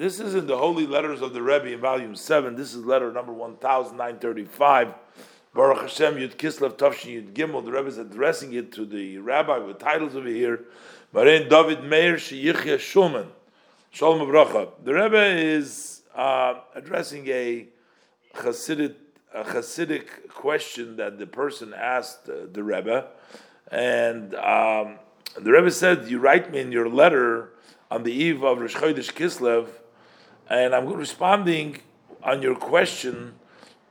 this 0.00 0.18
is 0.18 0.34
in 0.34 0.46
the 0.46 0.56
Holy 0.56 0.86
Letters 0.86 1.20
of 1.20 1.34
the 1.34 1.42
Rebbe 1.42 1.66
in 1.66 1.78
volume 1.78 2.16
7. 2.16 2.56
This 2.56 2.72
is 2.72 2.86
letter 2.86 3.12
number 3.12 3.34
1935. 3.34 4.94
Baruch 5.52 5.82
Hashem 5.82 6.14
Yud 6.14 6.36
Kislev 6.36 6.78
Tavshin 6.78 7.22
Yud 7.22 7.34
Gimel. 7.34 7.62
The 7.62 7.70
Rebbe 7.70 7.88
is 7.88 7.98
addressing 7.98 8.54
it 8.54 8.72
to 8.72 8.86
the 8.86 9.18
rabbi 9.18 9.58
with 9.58 9.78
titles 9.78 10.16
over 10.16 10.26
here. 10.26 10.64
Barein 11.14 11.50
David 11.50 11.84
Meir 11.84 12.14
Sheyichya 12.14 12.78
Shulman. 12.78 13.26
Shalom 13.90 14.26
Abracha. 14.26 14.70
The 14.82 14.94
Rebbe 14.94 15.36
is 15.36 16.00
uh, 16.14 16.60
addressing 16.74 17.28
a 17.28 17.68
Hasidic, 18.36 18.94
a 19.34 19.44
Hasidic 19.44 20.30
question 20.30 20.96
that 20.96 21.18
the 21.18 21.26
person 21.26 21.74
asked 21.74 22.26
uh, 22.30 22.46
the 22.50 22.62
Rebbe. 22.62 23.06
And 23.70 24.34
um, 24.36 24.98
the 25.38 25.52
Rebbe 25.52 25.70
said, 25.70 26.08
You 26.08 26.20
write 26.20 26.50
me 26.50 26.60
in 26.60 26.72
your 26.72 26.88
letter 26.88 27.50
on 27.90 28.04
the 28.04 28.12
eve 28.12 28.42
of 28.44 28.60
Rosh 28.60 28.76
Chodesh 28.76 29.12
Kislev, 29.12 29.66
and 30.50 30.74
I'm 30.74 30.86
responding 30.92 31.78
on 32.22 32.42
your 32.42 32.56
question. 32.56 33.36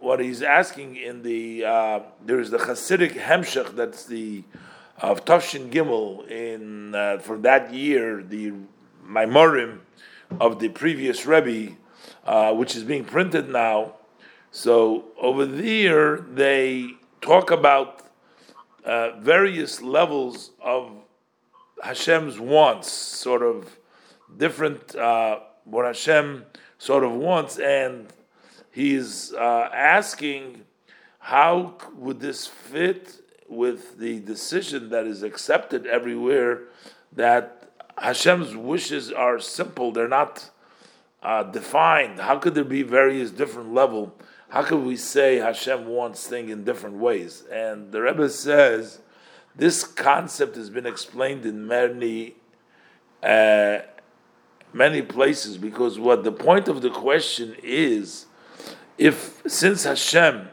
What 0.00 0.20
he's 0.20 0.42
asking 0.42 0.96
in 0.96 1.22
the 1.22 1.64
uh, 1.64 2.00
there's 2.24 2.50
the 2.50 2.58
Hasidic 2.58 3.12
Hemshech 3.12 3.74
that's 3.74 4.04
the 4.04 4.44
of 4.98 5.24
Tavshin 5.24 5.70
Gimel 5.70 6.28
in 6.28 6.94
uh, 6.94 7.18
for 7.18 7.38
that 7.38 7.72
year 7.72 8.22
the 8.22 8.52
Maimorim 9.06 9.78
of 10.40 10.58
the 10.58 10.68
previous 10.68 11.24
Rebbe, 11.24 11.76
uh, 12.24 12.52
which 12.52 12.76
is 12.76 12.84
being 12.84 13.04
printed 13.04 13.48
now. 13.48 13.94
So 14.50 15.06
over 15.20 15.46
there 15.46 16.18
they 16.18 16.90
talk 17.20 17.50
about 17.50 18.02
uh, 18.84 19.18
various 19.20 19.80
levels 19.80 20.50
of 20.60 20.90
Hashem's 21.82 22.40
wants, 22.40 22.90
sort 22.90 23.42
of 23.42 23.78
different 24.36 24.94
uh, 24.96 25.40
what 25.70 25.84
Hashem 25.84 26.46
sort 26.78 27.04
of 27.04 27.12
wants, 27.12 27.58
and 27.58 28.06
he's 28.70 29.32
uh, 29.34 29.68
asking 29.72 30.64
how 31.18 31.76
would 31.94 32.20
this 32.20 32.46
fit 32.46 33.20
with 33.48 33.98
the 33.98 34.20
decision 34.20 34.90
that 34.90 35.06
is 35.06 35.22
accepted 35.22 35.86
everywhere 35.86 36.64
that 37.12 37.70
Hashem's 37.96 38.54
wishes 38.56 39.10
are 39.12 39.38
simple; 39.38 39.92
they're 39.92 40.08
not 40.08 40.50
uh, 41.22 41.42
defined. 41.42 42.20
How 42.20 42.38
could 42.38 42.54
there 42.54 42.64
be 42.64 42.82
various 42.82 43.30
different 43.30 43.74
level? 43.74 44.14
How 44.48 44.62
could 44.62 44.82
we 44.82 44.96
say 44.96 45.36
Hashem 45.36 45.86
wants 45.86 46.26
things 46.26 46.50
in 46.50 46.64
different 46.64 46.96
ways? 46.96 47.44
And 47.52 47.92
the 47.92 48.00
Rebbe 48.00 48.30
says 48.30 49.00
this 49.54 49.84
concept 49.84 50.56
has 50.56 50.70
been 50.70 50.86
explained 50.86 51.44
in 51.44 51.66
many 51.66 52.36
uh, 53.22 53.80
many 54.72 55.02
places 55.02 55.58
because 55.58 55.98
what 55.98 56.24
the 56.24 56.32
point 56.32 56.68
of 56.68 56.82
the 56.82 56.90
question 56.90 57.56
is 57.62 58.26
if 58.96 59.42
since 59.46 59.84
Hashem 59.84 60.48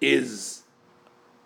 is 0.00 0.62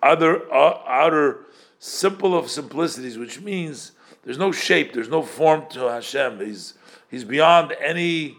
other 0.02 0.50
uh, 0.52 0.80
outer 0.86 1.46
simple 1.78 2.36
of 2.36 2.50
simplicities, 2.50 3.18
which 3.18 3.40
means 3.40 3.92
there's 4.22 4.38
no 4.38 4.52
shape, 4.52 4.92
there's 4.92 5.08
no 5.08 5.22
form 5.22 5.66
to 5.70 5.80
Hashem. 5.80 6.40
He's 6.40 6.74
he's 7.10 7.24
beyond 7.24 7.72
any 7.84 8.36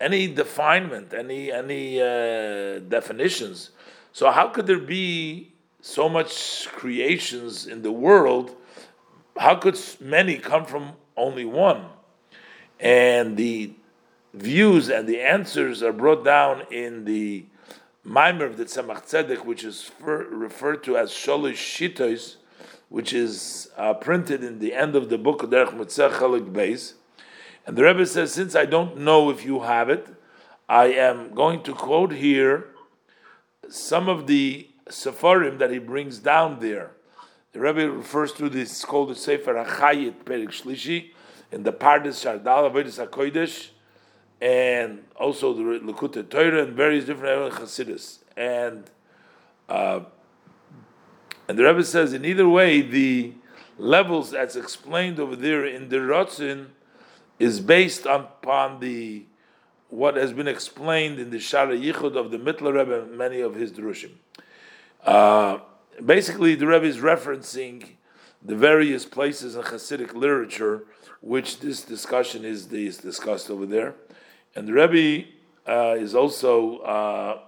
any 0.00 0.26
definement, 0.26 1.14
any 1.14 1.50
any 1.50 2.00
uh, 2.00 2.80
definitions. 2.80 3.70
So 4.12 4.30
how 4.30 4.48
could 4.48 4.66
there 4.66 4.78
be 4.78 5.52
so 5.80 6.08
much 6.08 6.68
creations 6.68 7.66
in 7.66 7.82
the 7.82 7.92
world? 7.92 8.54
How 9.38 9.54
could 9.54 9.78
many 10.00 10.36
come 10.36 10.66
from 10.66 10.92
only 11.16 11.46
one? 11.46 11.86
And 12.82 13.36
the 13.36 13.72
views 14.34 14.90
and 14.90 15.08
the 15.08 15.20
answers 15.20 15.82
are 15.82 15.92
brought 15.92 16.24
down 16.24 16.64
in 16.70 17.04
the 17.04 17.46
Maimer 18.04 18.44
of 18.44 18.56
the 18.56 18.64
Tzemach 18.64 19.06
Tzedek, 19.06 19.44
which 19.44 19.62
is 19.62 19.82
for, 19.82 20.24
referred 20.24 20.82
to 20.84 20.96
as 20.96 21.10
Sholish 21.12 21.54
Shitos, 21.54 22.36
which 22.88 23.12
is 23.12 23.70
uh, 23.76 23.94
printed 23.94 24.42
in 24.42 24.58
the 24.58 24.74
end 24.74 24.96
of 24.96 25.08
the 25.08 25.16
book 25.16 25.44
of 25.44 25.50
Derech 25.50 25.72
Mitzvah 25.72 26.10
Chalik 26.10 26.52
Beis. 26.52 26.94
And 27.64 27.76
the 27.78 27.84
Rebbe 27.84 28.04
says, 28.04 28.34
since 28.34 28.56
I 28.56 28.64
don't 28.64 28.98
know 28.98 29.30
if 29.30 29.44
you 29.44 29.60
have 29.60 29.88
it, 29.88 30.08
I 30.68 30.86
am 30.86 31.32
going 31.34 31.62
to 31.62 31.74
quote 31.74 32.12
here 32.12 32.66
some 33.68 34.08
of 34.08 34.26
the 34.26 34.68
Sefarim 34.88 35.58
that 35.58 35.70
he 35.70 35.78
brings 35.78 36.18
down 36.18 36.58
there. 36.58 36.90
The 37.52 37.60
Rebbe 37.60 37.88
refers 37.88 38.32
to 38.32 38.48
this 38.48 38.84
called 38.84 39.10
the 39.10 39.14
Sefer 39.14 39.54
HaChayit 39.54 40.24
Perik 40.24 40.48
Shlishi, 40.48 41.10
in 41.52 41.62
the 41.62 41.72
Pardes 41.72 42.18
Shardal 42.18 42.72
Avodas 42.72 43.06
Hakodesh, 43.06 43.68
and 44.40 45.04
also 45.14 45.52
the 45.52 45.62
Likutei 45.62 46.28
Torah 46.28 46.64
and 46.64 46.74
various 46.74 47.04
different 47.04 47.52
Chassidus. 47.52 48.18
And 48.36 48.90
uh, 49.68 50.00
and 51.46 51.58
the 51.58 51.64
Rebbe 51.64 51.84
says 51.84 52.12
in 52.12 52.24
either 52.24 52.48
way, 52.48 52.80
the 52.80 53.34
levels 53.78 54.30
that's 54.30 54.56
explained 54.56 55.20
over 55.20 55.36
there 55.36 55.64
in 55.64 55.90
the 55.90 55.96
Ratzon 55.98 56.68
is 57.38 57.60
based 57.60 58.06
upon 58.06 58.80
the 58.80 59.24
what 59.88 60.16
has 60.16 60.32
been 60.32 60.48
explained 60.48 61.18
in 61.18 61.30
the 61.30 61.38
Shaar 61.38 61.66
HaYichud 61.66 62.16
of 62.16 62.30
the 62.30 62.38
Mittler 62.38 62.74
Rebbe 62.74 63.02
and 63.02 63.18
many 63.18 63.40
of 63.40 63.54
his 63.54 63.72
drushim. 63.72 64.12
Uh, 65.04 65.58
basically, 66.02 66.54
the 66.54 66.66
Rebbe 66.66 66.86
is 66.86 66.96
referencing 66.98 67.90
the 68.44 68.56
various 68.56 69.04
places 69.04 69.54
in 69.54 69.62
Hasidic 69.62 70.14
literature 70.14 70.84
which 71.22 71.60
this 71.60 71.82
discussion 71.82 72.44
is, 72.44 72.70
is 72.72 72.98
discussed 72.98 73.48
over 73.48 73.64
there. 73.64 73.94
And 74.54 74.66
the 74.66 74.72
Rebbe 74.72 75.28
uh, 75.66 75.94
is 75.96 76.14
also 76.14 76.78
uh, 76.78 77.38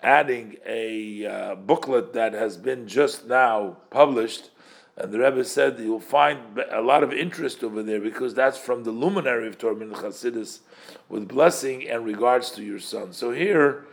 adding 0.00 0.56
a 0.66 1.26
uh, 1.26 1.54
booklet 1.54 2.12
that 2.12 2.34
has 2.34 2.56
been 2.56 2.86
just 2.86 3.26
now 3.26 3.78
published. 3.90 4.50
And 4.98 5.10
the 5.10 5.20
Rebbe 5.20 5.42
said 5.44 5.78
you'll 5.78 6.00
find 6.00 6.62
a 6.70 6.82
lot 6.82 7.02
of 7.02 7.12
interest 7.12 7.64
over 7.64 7.82
there 7.82 8.00
because 8.00 8.34
that's 8.34 8.58
from 8.58 8.84
the 8.84 8.90
luminary 8.90 9.48
of 9.48 9.56
Torah 9.56 9.74
Min 9.74 9.90
Chassidus 9.90 10.60
with 11.08 11.26
blessing 11.26 11.88
and 11.88 12.04
regards 12.04 12.50
to 12.52 12.62
your 12.62 12.78
son. 12.78 13.14
So 13.14 13.30
here, 13.30 13.86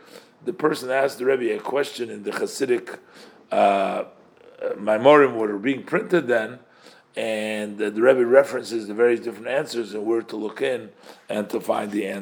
the 0.44 0.52
person 0.52 0.90
asked 0.90 1.18
the 1.18 1.24
Rebbe 1.24 1.56
a 1.56 1.58
question 1.58 2.10
in 2.10 2.22
the 2.22 2.32
Hasidic 2.32 2.98
uh, 4.62 4.74
Maimorim 4.74 5.34
were 5.34 5.58
being 5.58 5.82
printed 5.82 6.26
then, 6.26 6.58
and 7.16 7.78
the 7.78 7.90
Rebbe 7.90 8.24
references 8.24 8.86
the 8.86 8.94
various 8.94 9.20
different 9.20 9.48
answers 9.48 9.94
and 9.94 10.06
where 10.06 10.22
to 10.22 10.36
look 10.36 10.62
in 10.62 10.90
and 11.28 11.48
to 11.50 11.60
find 11.60 11.90
the 11.90 12.06
answer. 12.06 12.18